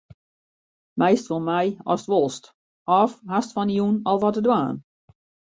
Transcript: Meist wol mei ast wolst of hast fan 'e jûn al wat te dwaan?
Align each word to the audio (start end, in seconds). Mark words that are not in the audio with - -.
Meist 0.99 1.27
wol 1.29 1.43
mei 1.49 1.65
ast 1.93 2.07
wolst 2.11 2.43
of 2.99 3.11
hast 3.33 3.51
fan 3.55 3.69
'e 3.71 3.75
jûn 3.79 3.95
al 4.09 4.19
wat 4.21 4.33
te 4.35 4.41
dwaan? 4.47 4.75